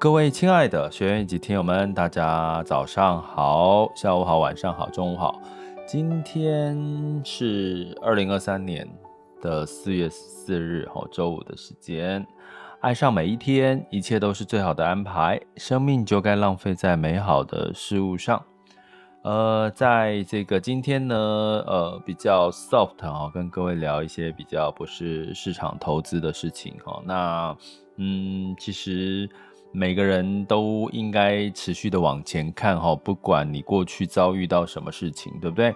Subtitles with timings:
[0.00, 5.42] 各位亲爱的学员以及听友们，大家早上好、下午好、晚上好、中午好。
[5.84, 8.88] 今天是二零二三年
[9.42, 12.24] 的四月四日，哈，周五的时间。
[12.78, 15.40] 爱上每一天，一切都是最好的安排。
[15.56, 18.40] 生命就该浪费在美好的事物上。
[19.24, 21.16] 呃，在这个今天呢，
[21.66, 27.02] 呃，比较 soft 哈，跟各位聊一些比较不是市场投资的事情哈。
[27.04, 27.56] 那，
[27.96, 29.28] 嗯，其实。
[29.70, 35.74] 每个人都应该持续的往前看哈，不管你过去遭遇到什么事情，对不对？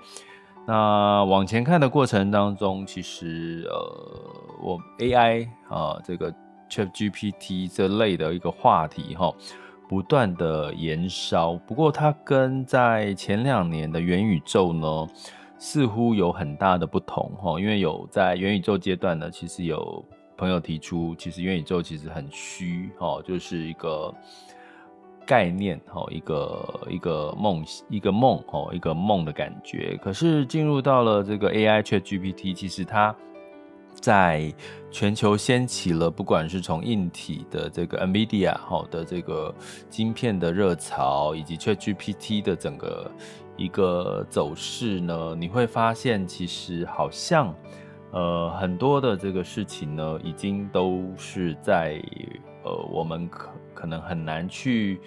[0.67, 3.77] 那往前看的过程当中，其实呃，
[4.62, 6.33] 我 AI 啊，这个
[6.71, 9.33] ChatGPT 这类的一个话题哈，
[9.89, 11.55] 不断的延烧。
[11.55, 15.06] 不过它跟在前两年的元宇宙呢，
[15.59, 20.05] 似乎有很大的不同哈，因为有在元宇宙阶段呢，其实有。
[20.43, 24.12] 朋友提出，其实元宇宙其实很虚哦，就是一个
[25.25, 29.97] 概念哦，一个一个梦，一个梦哦，一个梦的感觉。
[30.03, 33.15] 可是进入到了这个 AI ChatGPT，其实它
[34.01, 34.53] 在
[34.91, 39.55] 全球掀起了，不管是从硬体的这个 NVIDIA 好的这个
[39.89, 43.09] 晶片的热潮，以及 ChatGPT 的整个
[43.56, 47.55] 一个走势呢，你会发现其实好像。
[48.13, 51.99] 呃，很多的这个事情呢，已经都是在
[52.63, 55.01] 呃，我们可可能很难去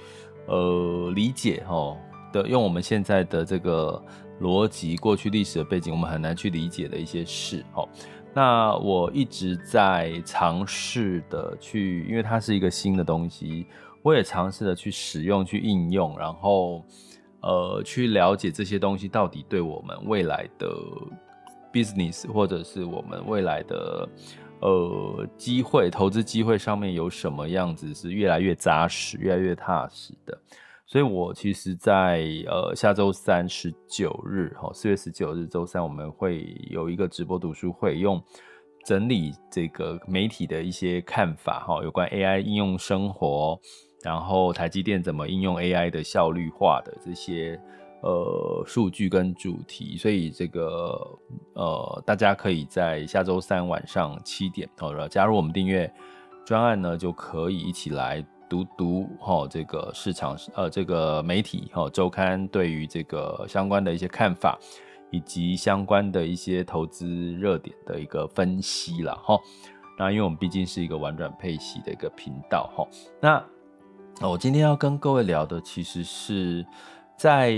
[0.47, 1.95] 呃理解哦
[2.33, 4.03] 的，用我们现在的这个
[4.41, 7.87] 逻辑，过去历史的背景，我们很难去理解的一些事哦。
[8.33, 13.67] 那我一直在尝试的去，因为它是一个新的东西，
[14.01, 16.83] 我也尝试的去使用、去应用，然后
[17.41, 20.67] 呃，去了解这些东西到底对我们未来的。
[21.75, 24.07] Business 或者是我们未来的
[24.61, 30.39] 呃机会，投资机会上面有什么样子是越来越扎实、越来越踏实的。
[30.87, 38.23] 所以我其实在，呃下周三十九日，哈，四月十九日周三，我们会有一个直播读书会，用
[38.85, 43.59] 整理这个媒体的一些看法，哈，有关 AI 应用生活，
[44.03, 47.59] 然后台积电怎么应用 AI 的效率化的这些。
[48.01, 50.95] 呃，数据跟主题，所以这个
[51.53, 55.91] 呃，大家可以在下周三晚上七点哦，加入我们订阅
[56.45, 64.59] 专案呢，就可以一起来读读哈、哦，这个市场呃，这个媒体哈周刊对于这个相关的一些看法，
[65.09, 69.39] 以及相关的一些投资热点的一个分析了哈、
[69.97, 72.87] 那因为我们毕竟是一个玩转配息的一个频道哈、
[73.19, 73.43] 那
[74.29, 76.63] 我今天要跟各位聊的其实是。
[77.17, 77.55] 在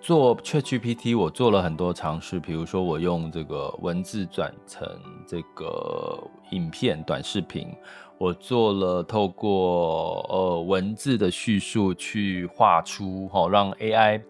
[0.00, 4.88] 做 ChatGPT，我做了很多尝试，比如说我用这个文字转成
[5.26, 6.18] 这个
[6.50, 7.68] 影片短视频，
[8.16, 14.22] 我做了透过呃文字的叙述去画出哈，让 AI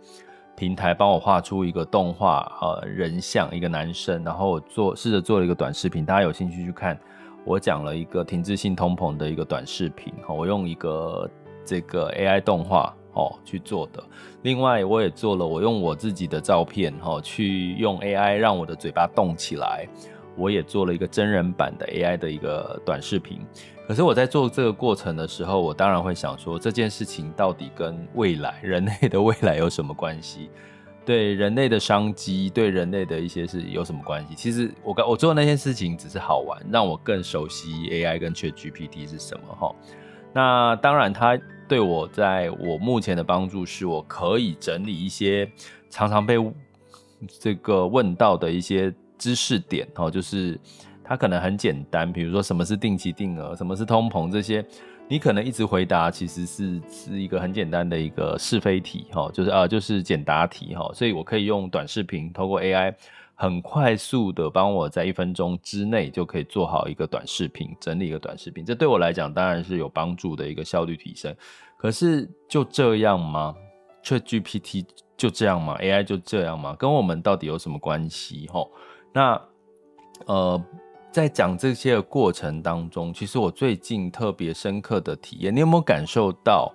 [0.56, 6.98] 平台帮我画出一个动画呃人像一个男生，然后我做试着做了一个短视频，大家有兴趣去看，
[7.44, 11.30] 我讲了一个停滞性通膨的一个短视频哈，我用一个
[11.64, 12.92] 这个 AI 动画。
[13.12, 14.02] 哦，去做的。
[14.42, 19.86] 另外，我也做了，我用我自己的照片，哈，去用 AI 让我的嘴巴动起来。
[20.36, 23.40] 我也做了一个真人版的 AI 的一个短视频。
[23.86, 30.48] 可是我在做这个过程的时候，我当然会想说，这件事情到底跟未来人类的未来有什么关系？
[31.04, 34.34] 对人类的商机，对人类的一些事有什么关系？
[34.34, 39.74] 其实我我做的那件事情只是好玩，让我更熟悉 AI 跟 ChatGPT 是什么，哈。
[40.32, 41.36] 那当然，它
[41.70, 45.48] 对我在我目前的帮助是，我可以整理一些
[45.88, 46.34] 常常被
[47.38, 50.58] 这个问到的一些知识点哦，就是
[51.04, 54.66] 它可能很简单，比如说什么是定期定额，什么是通膨这些，
[55.06, 62.92] 你可能一直回答其实是是一个很简单的一个是非题哈，就是啊就是简答题哈，所以我可以用短视频透过 AI。
[63.40, 71.34] 很快速的帮我在一分钟之内就可以做好一个短视频，整理一个短视频，这对我来讲当然是有帮助的一个效率提升。
[71.78, 73.54] 可是就这样吗
[74.04, 74.84] ？ChatGPT
[75.16, 76.76] 就这样吗？AI 就这样吗？
[76.78, 78.46] 跟我们到底有什么关系？
[78.52, 78.70] 吼，
[79.10, 79.40] 那
[80.26, 80.62] 呃，
[81.10, 86.70] 在讲这些的过程当中，其实我最近特别深刻的体验，你有没有感受到？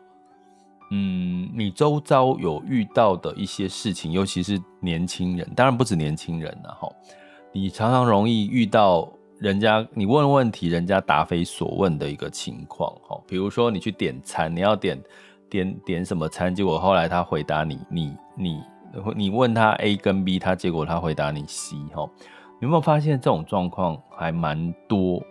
[0.98, 6.90] 嗯，你周遭有遇到的一些事情，尤其是年轻人，当然不止年轻人了哈。
[7.52, 13.20] 你常常容易遇到人家你问问题，人家答非所问的一个情况哈。
[13.28, 15.04] 比如说你去点餐，你要点
[15.50, 18.64] 点点什么餐，结果后来他回答你，你你
[19.18, 22.10] 你问他 A 跟 B，他结果他回答你 C 哈。
[22.62, 25.22] 有没有发现这种状况还蛮多？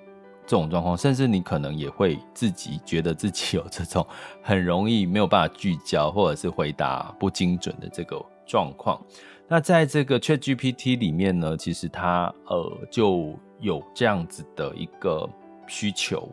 [0.47, 4.07] 这种状况，甚至你可能也会自己觉得自己有这种
[4.43, 9.01] 很容易没有办法聚焦，或者是回答不精准的这个状况。
[9.49, 15.29] 那在这个 ChatGPT 里面呢，其实它呃就有这样子的一个
[15.67, 16.29] 需求，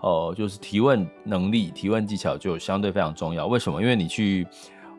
[0.00, 3.46] 呃，就是提问能力、提问技巧就相对非常重要。
[3.46, 3.80] 为什么？
[3.80, 4.46] 因为你去，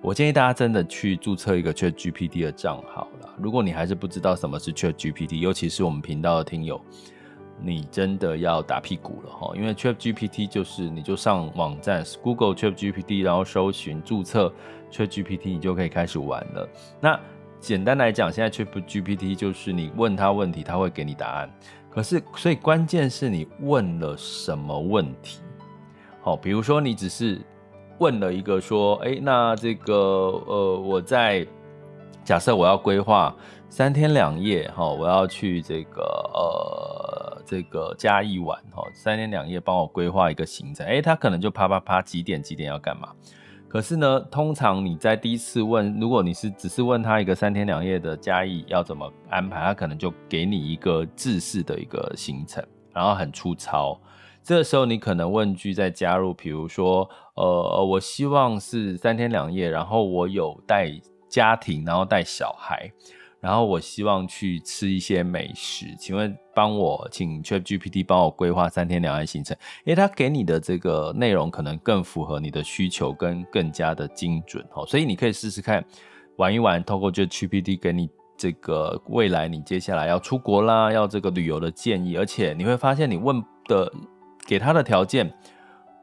[0.02, 3.30] 我建议大家真的去注册一个 ChatGPT 的账号啦。
[3.38, 6.82] 如果你还是不知道什么是 ChatGPT，尤其是我们频道的听友。
[7.64, 14.54] 你真的要打屁股了哈，因为 ChatGPT 就是你就上网站 Google ChatGPT，然后搜寻注册
[14.92, 16.70] ChatGPT，你就可以开始玩了。
[17.00, 17.20] 那
[17.62, 21.50] 简单来讲，现在 ChatGPT 就是你问他问题，他会给你答案。
[21.90, 25.40] 可是，所以关键是你问了什么问题？
[26.22, 27.40] 好，比如说你只是
[28.00, 31.48] 问了一个说，哎，那这个呃，我在
[32.24, 33.34] 假设我要规划
[33.76, 36.04] 三天两夜哈，我要去这个
[36.36, 37.42] 呃。
[37.44, 43.10] 这个嘉义玩哈，三天两夜帮我规划一个行程，诶，他可能就啪啪啪几点几点要干嘛？
[43.68, 54.00] 可是呢，通常你在第一次问，如果你是只是问他一个三天两夜的嘉义要怎么安排，他可能就给你一个制式的一个行程，然后很粗糙。
[54.44, 60.90] 这个时候你可能问句再加入，比如说，呃，我希望是三天两夜，然后我有带
[61.28, 62.92] 家庭，然后带小孩。
[63.44, 69.54] 然后我希望去吃一些美食，请问帮我请 ChatGPT 帮我规划三天两夜行程，
[69.84, 75.84] 因为他给你的这个内容可能更符合你的需求，跟更加的精准哦，所以你可以试试看
[76.38, 83.92] 玩一玩，透过 ChatGPT 给你这个未来你接下来要出国啦，要这个旅游的建议，而且你会发现你问的
[84.48, 85.30] 给他的条件，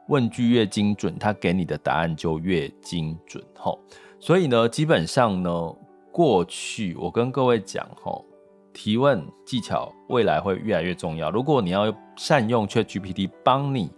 [0.08, 3.78] 问句越精准，他给你的答案就越精准哦，
[4.18, 5.74] 所以呢，基本上呢。
[6.12, 8.24] 过去我跟各位讲吼，
[8.72, 11.30] 提问技巧未来会越来越重要。
[11.30, 13.90] 如果你要善用 ChatGPT 帮你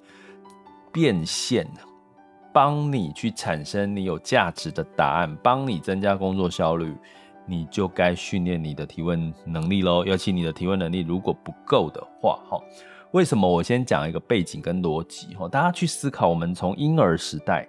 [0.92, 1.66] 变现，
[2.52, 6.94] 帮你去产生你有价值的答案，帮你增加工作效率，
[7.46, 10.04] 你就该训练你的提问能力喽。
[10.04, 12.60] 尤其你的提问能力如果不够的话，哈，
[13.12, 13.48] 为什么？
[13.48, 17.66] 我先讲一个背景跟逻辑，哈，大家去思考，我们从婴儿时代。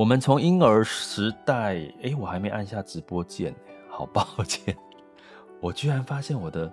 [0.00, 3.54] 我们从婴儿时代，哎，我还没按下直播键，
[3.86, 4.74] 好抱歉，
[5.60, 6.72] 我居然发现我的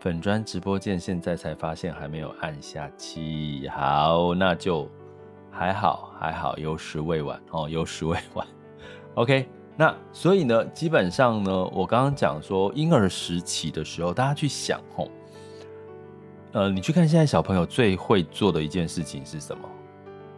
[0.00, 3.68] 粉砖直播键现在才发现还没有按下去。
[3.68, 4.90] 好，那就
[5.48, 8.44] 还好，还好，有时未晚哦，有时未晚。
[9.14, 15.08] OK，那所以呢，基本上呢，我刚刚讲说婴儿时期的时候，大家去想哦，
[16.50, 19.68] 呃，你去看现在小朋友最会做的一件事情是什么？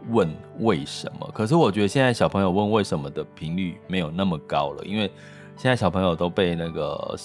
[0.09, 1.29] 问为什么？
[1.33, 5.11] 可是我觉得现在小朋友问为什么的频率没有那么高了，因为
[5.55, 7.15] 现在小朋友都被那个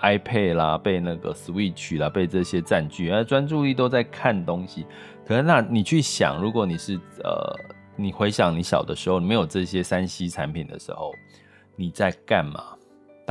[0.00, 4.86] iPad 啦，被那个 Switch 啦，被这些占据，而专注力都在看东西。
[5.26, 7.54] 可是那你去想，如果你是呃，
[7.96, 11.12] 你回想你小的时候，你没有这些 3C 产品的时候，
[11.76, 12.64] 你在干嘛？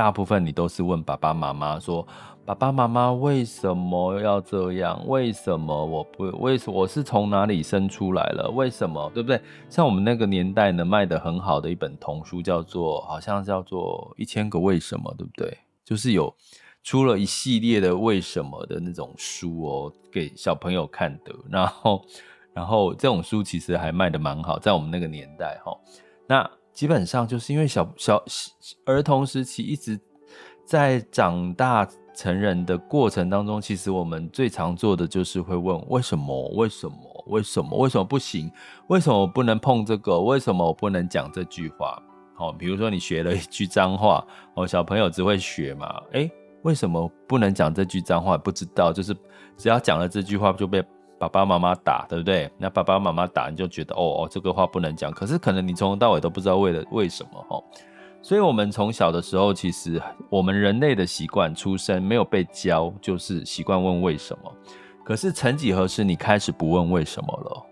[0.00, 2.06] 大部分你都是问爸爸妈妈说。
[2.46, 5.06] 爸爸妈妈为什么要这样？
[5.06, 6.24] 为什么我不？
[6.40, 8.50] 为什我是从哪里生出来了？
[8.50, 9.10] 为什么？
[9.12, 9.38] 对不对？
[9.68, 15.58] 像我们那个年代呢，卖得很好的一本童书，叫做好像叫做《一千个为什么》，对不对？
[15.84, 16.34] 就是有
[16.82, 21.32] 出了一系列的为什么的那种书哦，给小朋友看的。
[21.50, 22.02] 然后，
[22.54, 25.76] 然后这种书其实还卖得蛮好，在我们那个年代哈。
[26.26, 28.22] 那基本上就是因为小小
[28.84, 29.98] 儿童时期一直
[30.64, 31.88] 在长大。
[32.12, 36.48] 成人的过程当中，其实我们最常做的就是会问为什么？
[36.50, 37.24] 为什么？
[37.28, 37.78] 为什么？
[37.78, 38.50] 为什么不行？
[38.88, 40.20] 为什么我不能碰这个？
[40.20, 42.02] 为什么我不能讲这句话？
[42.36, 44.22] 哦，比如说你学了一句脏话，
[44.54, 46.30] 哦，小朋友只会学嘛，诶，
[46.62, 48.36] 为什么不能讲这句脏话？
[48.36, 49.16] 不知道，就是
[49.56, 50.84] 只要讲了这句话就被
[51.20, 52.50] 爸爸妈妈打，对不对？
[52.56, 57.62] 那爸爸妈妈打你就觉得哦哦，这个话不能讲，可是可能你从头到尾都不知道为了为什么哈。
[58.22, 60.00] 所以，我们从小的时候，其实
[60.30, 64.50] 我们人类的习惯，出生没有被教，就是习惯问为什么。
[65.04, 67.66] 可是，曾几何时，你开始不问为什么了？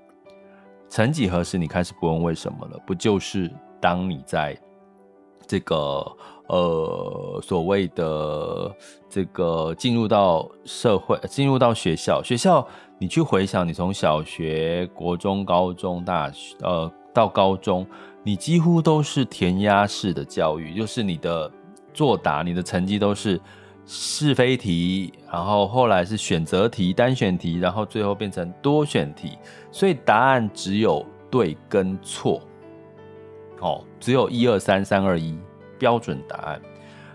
[0.90, 2.78] 曾几何时，你开始不问为什么了？
[2.86, 3.50] 不就是
[3.80, 4.58] 当你在
[5.46, 6.04] 这个
[6.48, 8.74] 呃所谓的
[9.08, 12.66] 这个进入到社会，进入到学校，学校
[12.98, 17.86] 你去回想，你从小学、国中、高中、大学，呃，到高中，
[18.22, 21.50] 你几乎都是填鸭式的教育，就是你的
[21.92, 23.40] 作答，你的成绩都是
[23.86, 29.38] 是非题，然后后来是选择题、单选题，然后最后变成多选题，
[29.70, 32.40] 所以答案只有对跟错，
[33.60, 35.38] 哦，只有一二三三二一
[35.78, 36.60] 标准答案。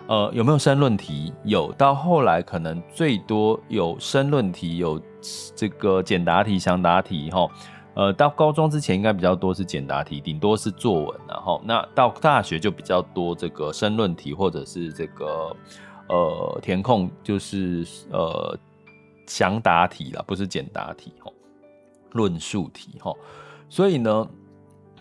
[0.08, 1.34] 呃，有没有申论题？
[1.43, 5.01] 有，到后来可能最多有申论题，有
[5.55, 7.50] 这个简答题、详答题，哈。
[7.96, 15.55] 呃，到高中之前应该比较多是简答题，顶多是作文，然后那到大学就比较多这个申论题或者是这个
[16.10, 18.58] 呃填空，就是呃
[19.27, 21.32] 详答题啦，不是简答题哈，
[22.13, 23.13] 论述题哈。
[23.70, 24.27] 所以呢，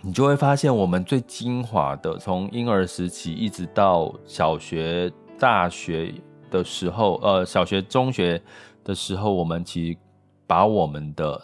[0.02, 6.12] 你就会发现我们最精华的，从婴儿时期一直到小学、大学
[6.50, 8.42] 的时候，呃，小学、中学
[8.82, 9.99] 的时候，我们其实
[10.47, 11.40] 把我们的。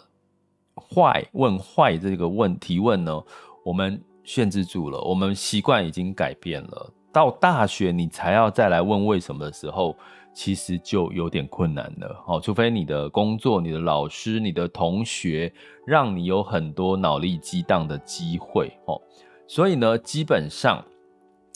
[0.91, 3.21] 坏问坏这个问提问呢，
[3.65, 6.91] 我们限制住了，我们习惯已经改变了。
[7.11, 9.95] 到大学你才要再来问为什么的时候，
[10.33, 12.23] 其实就有点困难了。
[12.27, 15.51] 哦，除非你的工作、你的老师、你的同学
[15.85, 18.71] 让你有很多脑力激荡的机会。
[18.85, 19.01] 哦，
[19.47, 20.83] 所以呢，基本上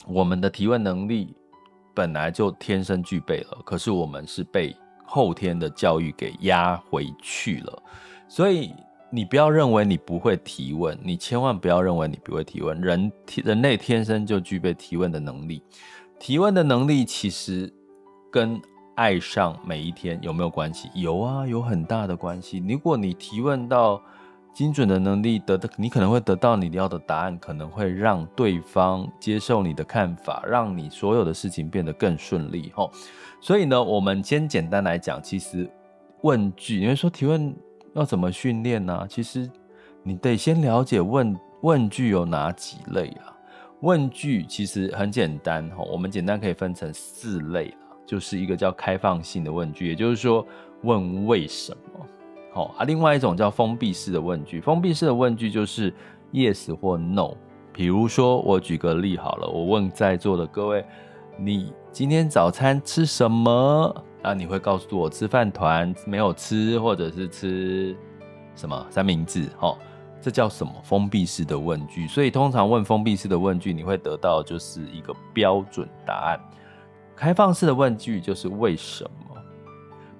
[0.06, 1.34] 我们的提问能力
[1.94, 7.82] 本来就天生具备了，可是我们是被后天的教育给压回去了，
[8.28, 8.72] 所以。
[9.10, 12.80] 你不要认为你不会提问，你千万不要认为你不会提问。
[12.80, 13.12] 人
[13.44, 15.62] 人类天生就具备提问的能力，
[16.18, 17.72] 提问的能力其实
[18.34, 18.60] 跟
[18.96, 20.90] 爱上每一天有没有关系？
[20.92, 22.60] 有啊，有很大的关系。
[22.68, 24.02] 如果你提问到
[24.52, 32.72] 精准的能力，得的你可能会得到你要的答案，可能会让对方接受你的看法，让你所有的事情变得更顺利。
[32.74, 32.90] 吼，
[33.40, 35.70] 所以呢，我们先简单来讲，其实
[36.22, 37.54] 问句，你会说提问。
[37.94, 39.06] 要怎么训练呢？
[39.08, 39.48] 其实
[40.02, 43.30] 你得先了解问问句有哪几类啊？
[43.82, 47.72] 问句其实很简单哈，我们简单可以分成四类，
[48.06, 50.46] 就是一个叫开放性的问句，也就是说
[50.82, 52.06] 问为什么，
[52.52, 52.84] 好啊。
[52.84, 55.92] 另外一种叫封闭式的问句，封闭式的问句就是
[56.32, 57.32] yes 或 no。
[57.72, 60.84] 比如说我举个例好了，我问在座的各位，
[61.36, 64.04] 你今天早餐吃什么？
[64.22, 67.96] 啊你会告诉我吃饭团没有吃，或者是吃
[68.54, 69.48] 什么三明治？
[69.60, 69.76] 齁，
[70.20, 72.06] 这叫什么封闭式的问句？
[72.06, 76.40] 所以通常问封闭式的问句，你会得到就是一个标准答案。
[77.16, 79.36] 开放式的问句就是为什么？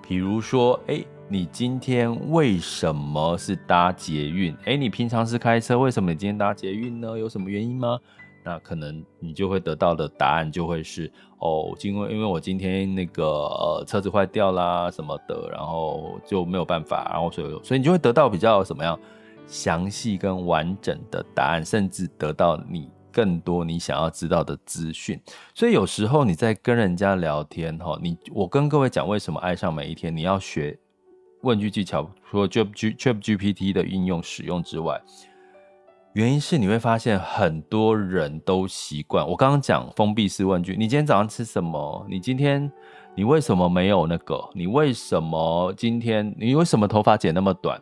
[0.02, 4.54] 比如说，哎，你今天为什么是搭捷运？
[4.64, 7.18] 哎，你平常是开车，为什么你今天搭捷运呢？
[7.18, 7.98] 有什么原因吗？
[8.44, 19.00] 那可能你就会得到的答案就会是哦，因为因为我今天那个呃车子坏掉啦什么的，然后就没有办法，然后所以所以你就会得到比较什么样
[19.46, 25.20] 详细跟完整的答案，甚至得到你更多你想要知道的资讯。
[25.54, 30.76] 所以有时候你在跟人家聊天哈，你我跟各位讲为什么爱上每一天，你要学
[31.42, 35.00] 问句技巧，除了 ChatGPT 的应用使用之外。
[36.14, 42.06] 原因是你会发现很多人都习惯我刚刚讲封闭式问句，你今天早上吃什么？
[42.08, 42.70] 你今天
[43.16, 44.48] 你为什么没有那个？
[44.54, 47.80] 你为什么今天你为什么头发剪那么短？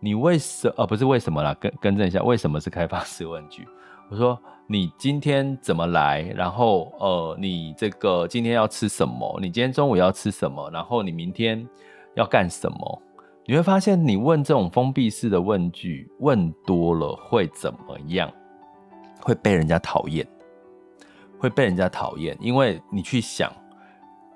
[0.00, 1.54] 你为什呃不是为什么啦？
[1.60, 3.68] 更更正一下，为什么是开放式问句？
[4.10, 6.22] 我说你今天怎么来？
[6.36, 9.38] 然后呃你这个今天要吃什么？
[9.40, 10.70] 你今天中午要吃什么？
[10.70, 11.66] 然后你明天
[12.14, 13.02] 要干什么？
[13.46, 18.30] 你会发现，你问这种封闭式的问句，问多了会怎么样？
[19.20, 20.26] 会被人家讨厌，
[21.38, 22.36] 会被人家讨厌。
[22.40, 23.52] 因为你去想，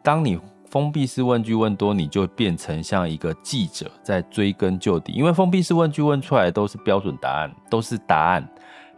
[0.03, 5.13] 当你封闭式问句问多，你就变成像一个记者在追根究底。
[5.13, 8.47] 因为封闭式问句问出来都是标准答案，都是答案，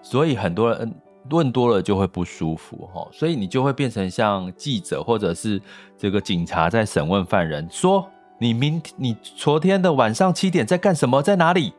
[0.02, 0.95] 所以很多人
[1.30, 3.09] 问多了就会不舒服哈。
[3.12, 5.61] 所以你就会变成像记者或者是
[5.97, 8.07] 这个警察在审问犯人说。
[8.42, 11.21] 你明你昨天的晚上七点在干什么？
[11.21, 11.75] 在哪里？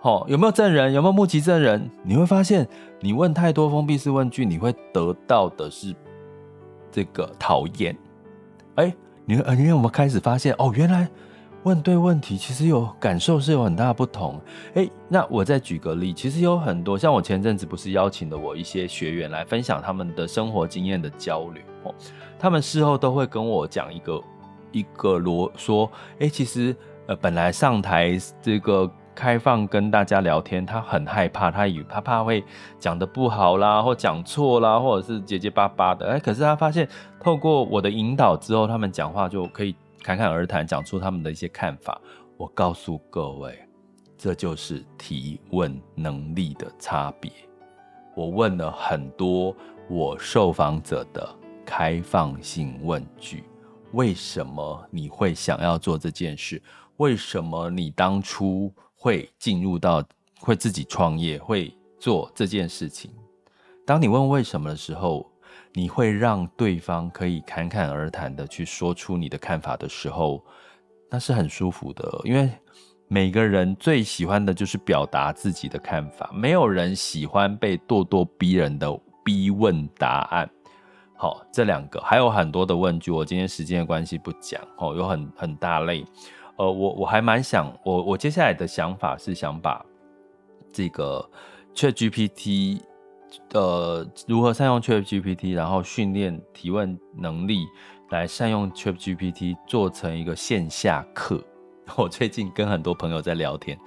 [0.00, 0.92] 哦，有没有证人？
[0.92, 1.88] 有没有目击证人？
[2.02, 2.66] 你会发现，
[2.98, 5.94] 你问太多封闭式问句，你会得到的是
[6.90, 7.96] 这个讨厌。
[8.74, 8.92] 哎，
[9.24, 11.08] 你呃，因为我们开始发现，哦，原来
[11.64, 14.40] 问对问题其实有感受是有很大不同。
[14.74, 21.94] 哎，那我再举个例，其实有很多，像我前阵子不是邀请了我一些学员来分享他们的生活经验的交流，哦，
[22.38, 24.22] 他们事后都会跟我讲一个。
[24.74, 26.74] 一个罗说，哎、其实
[27.06, 32.42] 呃，本来上台这个开放跟大家聊天，他很害怕，他以他怕会
[32.76, 36.08] 讲得不好啦，或讲错啦，或者是结结巴巴的。
[36.08, 36.88] 哎，可是他发现
[37.20, 41.98] 透过我的引导之后，他们讲话就可以侃侃而谈，讲出他们的一些看法。
[42.36, 43.58] 我告诉各位，
[44.18, 47.32] 这就是提问能力的差别。
[48.14, 49.56] 我问了很多
[49.88, 51.26] 我受访者的
[51.64, 53.44] 开放性问句：
[53.92, 56.62] 为什么你会想要做这件事？
[56.98, 60.04] 为什么你当初会进入到
[60.38, 63.10] 会自己创业，会做这件事情？
[63.86, 65.32] 当你问为什么的时候，
[65.76, 70.42] 你会让对方可以侃侃而谈的去说出你的看法的时候，
[71.10, 72.20] 那是很舒服的。
[72.22, 72.48] 因为
[73.08, 78.88] 每个人最喜欢的就是表达自己的看法，没有人喜欢被咄咄逼人的
[79.24, 80.48] 逼问答案。
[81.16, 84.60] 好，这两个还有很多的问句，我今天时间的关系不讲。
[84.78, 86.04] 哦，有很很大类。
[86.56, 89.84] 呃，我我还蛮想，我我接下来的想法是想把
[90.72, 91.28] 这个
[91.74, 92.80] ChatGPT，
[93.52, 97.66] 呃，如何善用 ChatGPT，然后训练提问能力，
[98.10, 101.42] 来善用 ChatGPT 做成一个线下课。
[101.96, 103.78] 我最近跟很多朋友在聊天，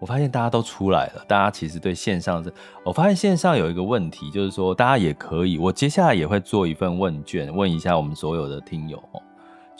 [0.00, 2.52] 我发现大家都出来了，大家其实对线上是，
[2.84, 9.02] 我发现线上有一个问题，就是说大家也可以，我接下来也会做一份问卷，问一下我们所有的听友。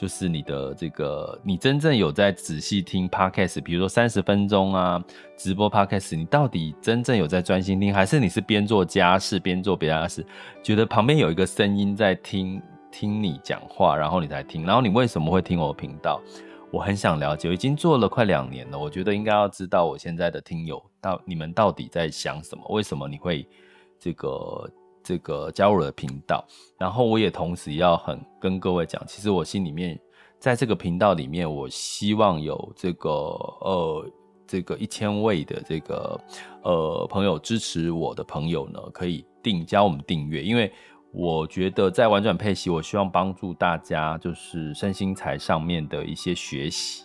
[0.03, 5.01] 就是你的这个，你真正有在仔细听 podcast，比如说三十分钟啊，
[5.37, 10.27] 直播 podcast，你到底真正有在专心听，还是你是边做家事边做别的事，
[10.61, 16.21] 觉得旁边有一个声音在听听你讲话，然后你才听，然后你为什么会听我频道？
[16.73, 23.47] 我很想了解，我已经做了快两年了，我觉得应该要知道我现在的听友到你们到底在想什么，为什么你会
[24.01, 24.69] 这个。
[25.03, 26.45] 这个加入了频道，
[26.79, 29.99] 然后我也同时要很跟各位讲，其实我心里面
[30.39, 34.11] 在这个频道里面，我希望有这个呃
[34.47, 36.21] 这个一千位的这个
[36.63, 40.71] 呃朋友支持我的朋友呢，可以订加我们订阅，因为
[41.13, 47.05] 我觉得在玩转佩奇，我希望帮助大家就是身心财上面的一些学习。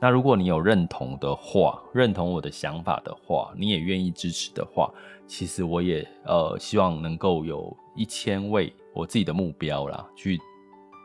[0.00, 4.88] 那如果你有认同的话，认同我的想法的话，你也愿意支持的话，
[5.28, 10.40] 其实我也呃希望能够有一千位我自己的目标啦，去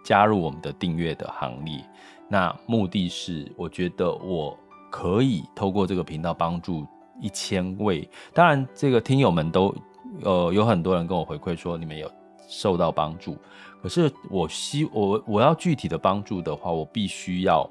[0.04, 1.84] 加入我们的订阅的行列。
[2.28, 4.58] 那目的是，我觉得我
[4.90, 6.88] 可以透过这个频道帮助
[7.22, 8.10] 一千位。
[8.34, 9.76] 当然，这个听友们都
[10.24, 12.10] 呃有很多人跟我回馈说你们有
[12.48, 13.38] 受到帮助。
[13.82, 17.70] 可是我希我我要具体的帮助的话，我必须要。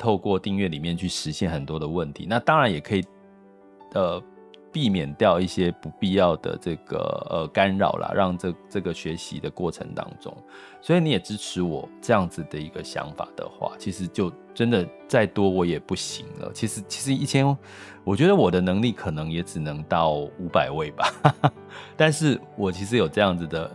[0.00, 3.04] 透过订阅里面去实现很多的问题，那当然也可以，
[3.94, 4.22] 呃，
[4.72, 6.98] 避免掉一些不必要的这个
[7.30, 10.36] 呃干扰啦，让这这个学习的过程当中，
[10.80, 16.50] 所以你也支持我这样子的一个想法的话，其实就真的再多我也不行了。
[16.52, 17.56] 其实其实一千，
[18.04, 21.12] 我觉得我的能力可能也只能到五百位吧，
[21.96, 23.70] 但是我其实有这样子的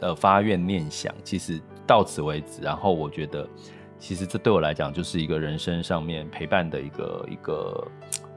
[0.00, 2.62] 呃发愿念想，其实到此为止。
[2.62, 3.48] 然后我觉得。
[3.96, 7.88] 其实这对我来讲就是一个人生上面陪伴的一个一个，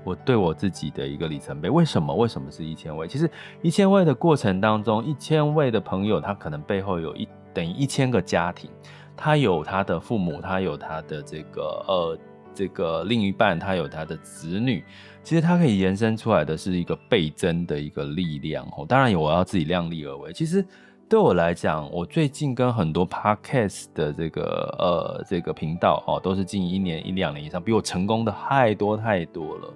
[0.08, 1.70] 我对我自己的一个里程碑。
[1.70, 2.16] 为什么？
[2.16, 3.06] 为什么是一千位？
[3.10, 3.30] 其实
[3.62, 8.70] 一千位的过程当中，一千位的朋友，他可能背后有一等于一千个家庭，
[9.18, 12.18] 他有他的父母，他有他的这个呃
[12.56, 14.82] 这个另一半，他有他的子女。
[15.24, 18.86] 其实他可以延伸出来的是一个倍增的一个力量哦。
[18.88, 20.32] 当然，我要自己量力而为。
[20.32, 20.66] 其实。
[21.10, 29.74] 对我来讲，我最近跟很多 podcast 的这个呃这个频道哦，都是近一年一两年以上，比我成功的太多太多了。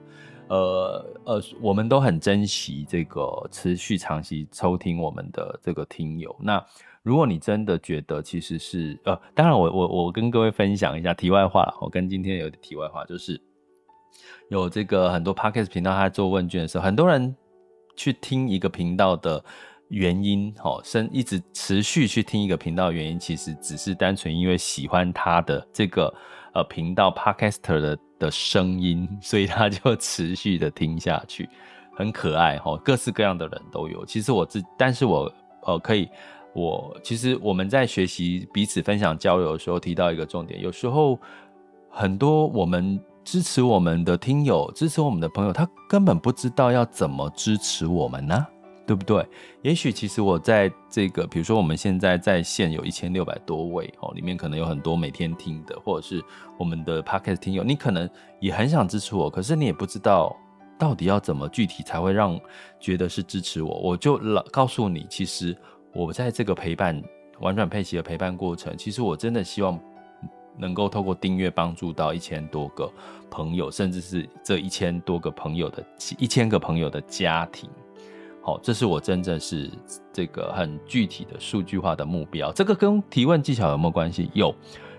[0.50, 6.36] 呃呃，我们都很珍惜这个持续长期收听我们的这个听友。
[6.38, 6.62] 那
[7.02, 13.42] 如果你真的觉得其实是呃，当然我我我跟各位分享一下题外话了，我跟今天有点题外话，就是
[14.50, 17.34] 有这个很多 podcast 频道他做问卷的时候，很多人
[17.96, 19.42] 去听一个频道的。
[19.92, 26.14] 原因，好，生一直持续去听一个频道原因，其实只是单纯因为喜欢他的这个
[26.54, 31.50] 呃频道 Podcaster 的的声音，所以他就持续的听下去，
[31.94, 34.06] 很可爱哈，各式各样的人都有。
[34.06, 35.30] 其实我自，但是我
[35.64, 36.08] 呃可以，
[36.54, 41.20] 我其实我们在学习彼此分享交流的时候，提到一个重点，有时候
[41.90, 48.48] 很多我们支持我们的听友，支持我们的朋友，他根本不知道要怎么支持我们呢？
[48.86, 49.26] 对不对？
[49.62, 56.22] 也许其实我在这个，比如说我们现在在线有一千六百多位哦，里面可能有很多每天听的，或者是
[56.58, 60.36] 我们的 Podcast 听友，你可能也很想支持我，可是你也不知道
[60.78, 62.38] 到底要怎么具体才会让
[62.80, 63.80] 觉得是支持我。
[63.80, 65.56] 我就老告诉你，其实
[65.94, 67.02] 我在这个陪伴
[67.40, 69.80] 玩转佩奇的陪伴过程，其实我真的希望
[70.58, 72.92] 能够透过订阅帮助到一千多个
[73.30, 75.86] 朋友，甚至是这一千多个朋友的
[76.18, 77.70] 一千个朋友的家庭。
[78.44, 79.70] 好，这是我真正是
[80.12, 82.52] 这个很具体的数据化的目标。
[82.52, 84.32] 这个跟提问技巧有没有关系？
[84.34, 84.54] 有，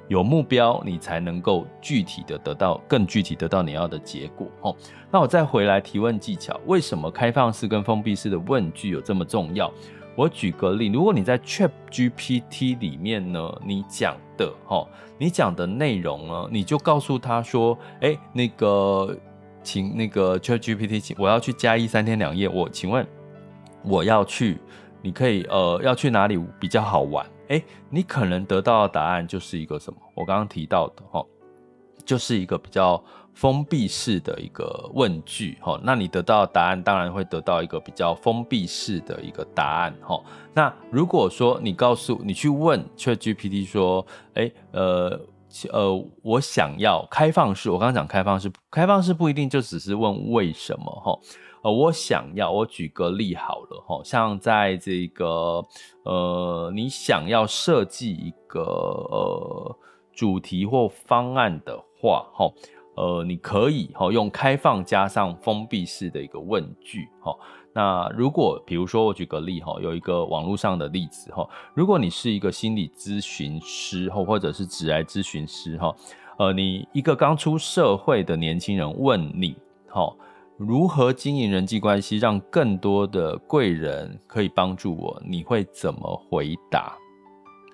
[0.07, 4.47] 有目标你才能够具体的得到更具体得到你要的结果。
[4.61, 4.77] 哦，
[5.11, 9.69] 那我再回来提问技巧，为什么开放式跟封闭式的问句有这么重要？
[10.15, 14.87] 我举个例，如果你在 ChatGPT 里面呢，你讲的哈，
[15.19, 19.19] 你讲的内容呢，你就告诉他说，哎，那个，
[19.65, 23.05] 请那个 ChatGPT，请我要去加一三天两夜，我请问。
[23.85, 24.59] 我要去，
[25.03, 27.27] 你可以呃要去哪里比较好玩？
[27.49, 29.99] 诶，你可能得到的答案就是一个什么？
[30.15, 31.25] 我刚刚提到的哈，
[32.05, 33.03] 就是一个比较
[33.35, 35.79] 封闭式的一个问句哈。
[35.83, 40.19] 那你得到的答案当然会得到一个比较封闭式的一个答案哈。
[40.55, 45.21] 那如果说你告诉你去问 ChatGPT 说，诶，呃
[45.71, 51.19] 呃，我想要开放式，我刚刚讲开放式，开放式不一定就只是问为什么哈。
[51.63, 55.65] 呃，我想要，我举个例好了哈，像在这个
[56.03, 59.77] 呃，你想要设计一个呃
[60.13, 62.53] 主题或方案的话，哈，
[62.97, 67.33] 呃，你可以哈用开放加上封闭式的一个问句，哈。
[67.73, 75.95] 那如果比如说我举个例哈，有一个网络上的例子哈，如果你是一个心理咨询师或或者是职涯咨询师哈，
[76.39, 79.55] 呃，你一个刚出社会的年轻人问你，
[79.89, 80.13] 哈。
[80.59, 85.21] 如何经营人际关系，让更多的贵人可以帮助我？
[85.27, 86.95] 你会怎么回答？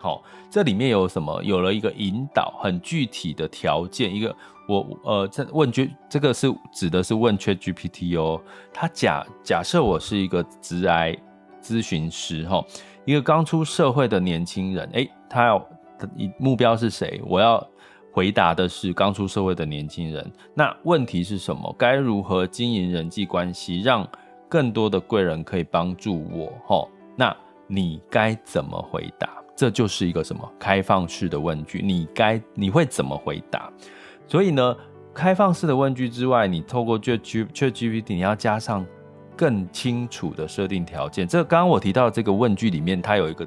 [0.00, 1.42] 好，这里面有什么？
[1.42, 4.14] 有了一个引导，很具体的条件。
[4.14, 4.34] 一个
[4.68, 8.40] 我呃，这问句，这个是指的是问缺 GPT 哦。
[8.72, 11.16] 他假假设我是一个职癌
[11.60, 12.64] 咨询师哈，
[13.04, 15.68] 一个刚出社会的年轻人，诶，他要
[16.38, 17.20] 目标是谁？
[17.26, 17.68] 我要。
[18.18, 21.72] 回答的是刚出社会的年轻人，那问题是什么？
[21.78, 24.04] 该如何经营人际关系，让
[24.48, 26.52] 更多的贵人可以帮助我？
[26.66, 27.36] 齁，那
[27.68, 29.30] 你该怎么回答？
[29.54, 31.80] 这就是一个什么开放式的问句？
[31.80, 33.70] 你该你会怎么回答？
[34.26, 34.76] 所以呢，
[35.14, 38.84] 开放式的问句之外，你透过 ChatGPT，你要加上
[39.38, 41.26] 更清楚的设定条件。
[41.26, 43.46] 这刚刚我提到这个问句里面，它有一个。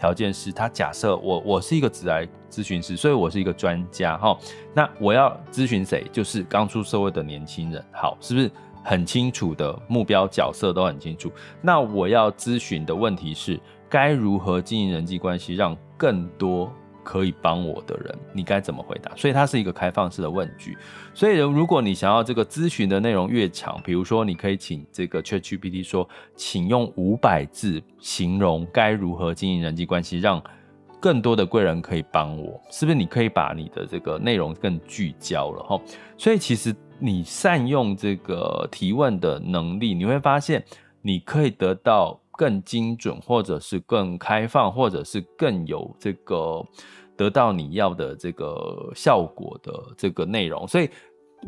[0.00, 4.38] 条件是他假设我我是一个职来咨询师，所以我是一个专家哈。
[4.72, 6.06] 那我要咨询谁？
[6.12, 7.84] 就是刚出社会的年轻人。
[7.90, 8.48] 好，是不是
[8.84, 11.32] 很清楚的目标角色都很清楚？
[11.60, 16.72] 那我要咨询的问题是该如何经营人际关系，让更多。
[17.08, 19.10] 可以帮我的人，你该怎么回答？
[19.16, 20.76] 所以它是一个开放式的问句。
[21.14, 30.42] 所以如果你想要这个咨询的内容越长，比如说你可以请这个 ChatGPT 说，请用五百字形容该如何经营人际关系，让
[31.00, 32.98] 更多的贵人可以帮我，是不是？
[32.98, 35.80] 你可以把你的这个内容更聚焦了哈。
[36.18, 40.62] 所以其实你善用这个提问的能力，你会发现
[41.00, 46.64] 你可以得到更精准，或者是更开放，或者是更有这个。
[47.18, 50.88] 得到你要的这个效果的这个内容，所以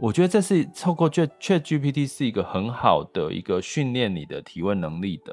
[0.01, 5.33] 我觉得这是透过 ChatGPT 是一个很好的一个训练你的提问能力的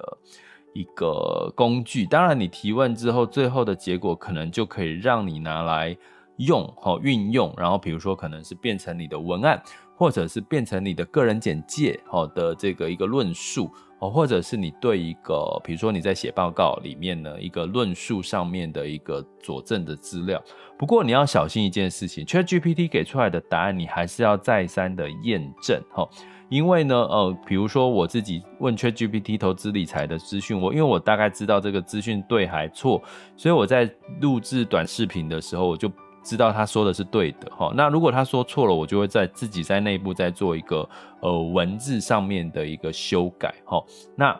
[0.76, 2.06] 一个工具。
[2.06, 5.98] 当然，你提问之后，最后的结果可能就可以让你拿来
[6.36, 7.52] 用和运用。
[7.58, 9.60] 然后，比如说，可能是变成你的文案，
[9.96, 13.72] 或者是变成你的个人简介好的这个一个论述。
[14.00, 20.42] 哦，或者是你对一个，比如说你在写报告里面呢，一个论述上面的一个佐证的资料。
[20.78, 26.08] 不过你要小心一件事情，ChatGPT 给出来的答案，你还是要再三的验证哈。
[26.50, 33.02] 因为呢，呃，比如说我自己问 ChatGPT 投资理财的资讯，我因为我大概知道这个资讯对还错，
[33.36, 33.90] 所以我在
[34.22, 35.92] 录制短视频的时候，我就。
[36.28, 40.88] 知道他说的是对的哈，那如果他说错了，我就会在自己在内部再做一个
[41.22, 43.82] 呃文字上面的一个修改哈。
[44.14, 44.38] 那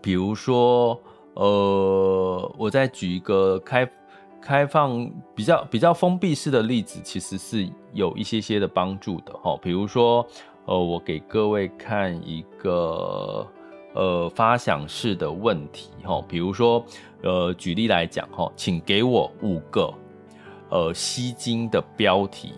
[0.00, 0.96] 比如说
[1.34, 3.90] 呃，我再举一个开
[4.40, 9.58] 开放比较比较封闭式的例子，其实是有一些些的帮助的哈。
[9.60, 10.24] 比如说
[10.66, 13.44] 呃，我给各位看一个
[13.94, 16.84] 呃发想式的问题哈，比如说
[17.24, 19.92] 呃举例来讲哈，请给我五个。
[20.72, 22.54] 呃，吸睛的标题，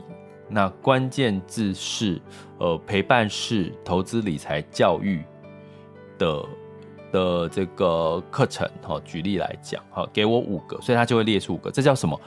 [0.48, 2.22] 那关键字是
[2.58, 5.24] 呃陪伴式投资理财教育
[6.16, 6.46] 的
[7.10, 9.00] 的这个课程哈。
[9.04, 12.18] 举例来讲哈，给我五个，所以他就会列出五个，这叫什么？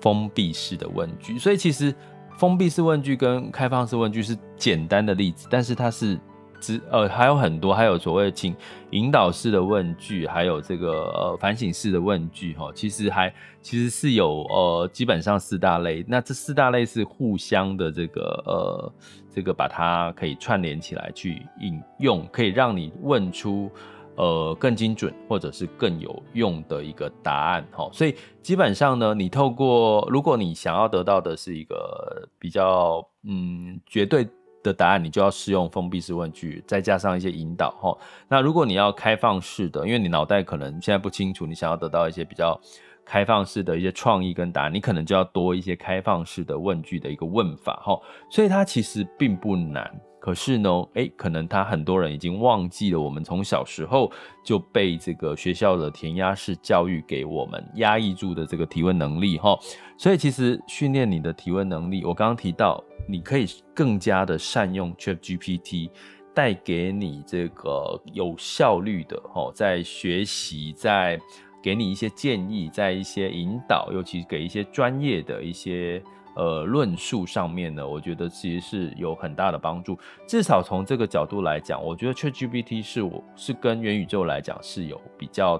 [0.00, 1.38] 封闭式的问句。
[1.38, 1.94] 所以其实
[2.36, 6.18] 封闭式问句跟开放式问句是简单的例子，但是它是
[6.60, 8.54] 之呃还有很多，还有所谓请
[8.90, 18.92] 引导式的问句，还有这个呃反省式的问句哈，其实还其实是有呃基本上四大类，那这四大类是互相的这个呃
[19.30, 23.70] 这个把它可以串联起来去引用，可以让你问出。
[24.18, 34.26] 呃，更精准或者是更有用的一个答案哈，所以基本上呢，你透过如果你想要得到的是一个比较嗯绝对
[34.66, 37.96] 的答案，你就要适用封闭式问句，再加上一些引导哈。
[38.28, 42.60] 那如果你要开放式的，因为你脑袋可能现在不清楚，你想要得到一些比较
[43.04, 47.98] 开放式的一些创意跟答案，你可能就要多一些开放式的问句的一个问法哈。
[48.28, 49.90] 所以它其实并不难。
[50.26, 54.10] 可是呢，诶，可能他很多人已经忘记了，我们从小时候
[54.42, 59.56] 就被这个学校的填鸭式教育给我们压抑住的这个提问能力哈。
[59.96, 65.90] 所以其实训练你的提问能力，我刚刚提到，你可以更加的善用 ChatGPT，
[66.34, 71.20] 带给你这个有效率的哈，在学习，在
[71.62, 76.02] 给你一些建议，在一些引导，尤其给一些专业的一些。
[76.36, 79.98] 呃，论述上面呢，我觉得其实是有很大的帮助。
[80.28, 85.58] 至少从这个角度来讲，我觉得 ChatGPT 是我是跟元宇宙来讲是有比较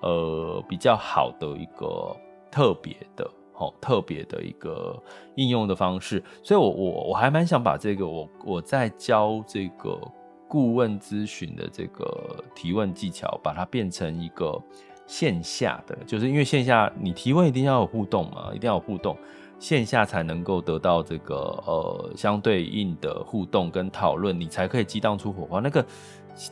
[0.00, 2.16] 呃比较好的一个
[2.52, 4.96] 特别的，哦，特别的一个
[5.34, 6.22] 应用的方式。
[6.40, 10.00] 所以我，我我我还蛮想把这个我我在教这个
[10.46, 14.56] 顾问咨询的这个提问技巧，把它变成一个
[15.04, 19.16] 线下的，就是因为线下你提问一定要有互动嘛，一定要有互动。
[19.62, 25.60] 线下才能够得到这个呃相对应的互动跟讨论，你才可以激荡出火花。
[25.60, 25.86] 那个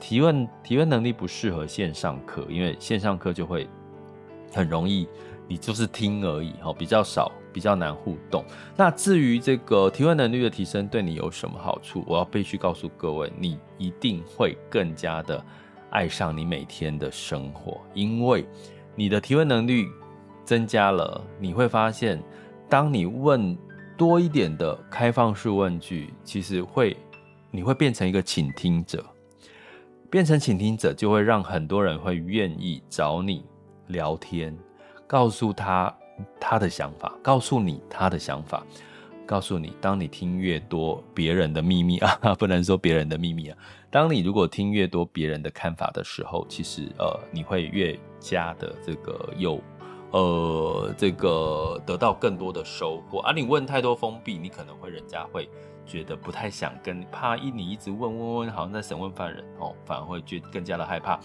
[0.00, 3.68] 提问提问能力不适合线上课，因为线上课就会
[4.52, 5.08] 很容易
[5.48, 8.44] 你就是听而已哈，比较少，比较难互动。
[8.76, 12.04] 那至于这个提问能力的提升对你有什么好处？
[12.06, 15.44] 我要必须告诉各位，你一定会更加的
[15.90, 18.46] 爱上你每天的生活，因为
[18.94, 19.88] 你的提问能力
[20.44, 22.22] 增加了，你会发现。
[22.70, 23.58] 当你问
[23.98, 26.96] 多一点的开放式问句，其实会，
[27.50, 29.04] 你会变成一个倾听者，
[30.08, 33.44] 变成倾听者就会让很多人会愿意找你
[33.88, 34.56] 聊天，
[35.04, 35.92] 告诉他
[36.38, 38.64] 他的想法，告诉你他的想法，
[39.26, 43.58] 告诉你，当你听越多别人的秘密啊， 不能说别人的秘密啊，
[43.90, 49.60] 当你如果听越多别人的看法的时候，其实呃，你会越加的这个有。
[50.12, 53.32] 呃，这个得到更多的收获啊！
[53.32, 55.48] 你问太多封闭，你可能会人家会
[55.86, 61.20] 觉得不太想跟，怕一你一直问问问，好像在审问犯人哦，反而会觉更加的害怕。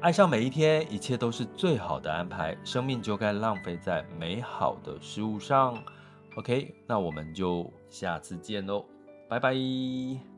[0.00, 5.76] 爱上每一天，一切都是最好的安排，生命就该浪费在美好的事物上。
[6.36, 8.84] OK，那我们就下次见喽，
[9.28, 10.33] 拜拜。